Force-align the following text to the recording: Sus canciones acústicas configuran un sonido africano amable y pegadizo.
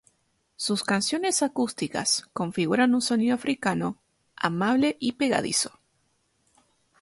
Sus 0.55 0.83
canciones 0.83 1.43
acústicas 1.43 2.27
configuran 2.33 2.95
un 2.95 3.03
sonido 3.03 3.35
africano 3.35 3.97
amable 4.35 4.97
y 4.99 5.11
pegadizo. 5.11 5.77